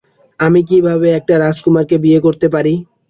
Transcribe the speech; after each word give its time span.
আমি 0.39 0.59
কিভাবে 0.69 1.07
একটা 1.19 1.33
রাজকুমারকে 1.37 1.95
বিয়ে 2.03 2.19
করতে 2.25 2.47
পারি? 2.53 2.73